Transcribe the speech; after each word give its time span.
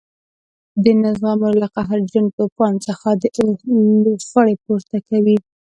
د 0.83 0.85
نه 1.01 1.09
زغملو 1.19 1.59
له 1.63 1.67
قهرجن 1.75 2.25
توپان 2.37 2.73
څخه 2.87 3.09
د 3.21 3.23
اور 3.39 3.53
لوخړې 4.03 4.55
پورته 4.63 4.97
کوي. 5.09 5.37